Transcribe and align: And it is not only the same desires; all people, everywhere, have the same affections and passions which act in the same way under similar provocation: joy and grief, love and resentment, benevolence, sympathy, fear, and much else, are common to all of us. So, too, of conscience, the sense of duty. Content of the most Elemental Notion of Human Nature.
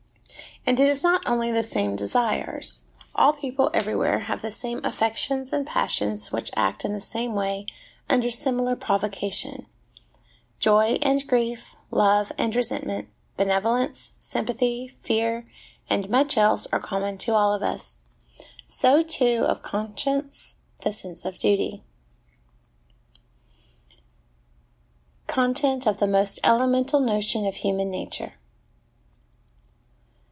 And 0.63 0.79
it 0.79 0.87
is 0.87 1.01
not 1.01 1.23
only 1.27 1.51
the 1.51 1.63
same 1.63 1.95
desires; 1.95 2.81
all 3.15 3.33
people, 3.33 3.71
everywhere, 3.73 4.19
have 4.19 4.43
the 4.43 4.51
same 4.51 4.79
affections 4.83 5.51
and 5.51 5.65
passions 5.65 6.31
which 6.31 6.51
act 6.55 6.85
in 6.85 6.93
the 6.93 7.01
same 7.01 7.33
way 7.33 7.65
under 8.11 8.29
similar 8.29 8.75
provocation: 8.75 9.65
joy 10.59 10.99
and 11.01 11.25
grief, 11.27 11.75
love 11.89 12.31
and 12.37 12.55
resentment, 12.55 13.09
benevolence, 13.37 14.11
sympathy, 14.19 14.95
fear, 15.01 15.47
and 15.89 16.11
much 16.11 16.37
else, 16.37 16.67
are 16.71 16.79
common 16.79 17.17
to 17.17 17.33
all 17.33 17.53
of 17.53 17.63
us. 17.63 18.03
So, 18.67 19.01
too, 19.01 19.43
of 19.47 19.63
conscience, 19.63 20.57
the 20.83 20.93
sense 20.93 21.25
of 21.25 21.39
duty. 21.39 21.81
Content 25.25 25.87
of 25.87 25.97
the 25.97 26.05
most 26.07 26.39
Elemental 26.43 26.99
Notion 26.99 27.47
of 27.47 27.55
Human 27.55 27.89
Nature. 27.89 28.35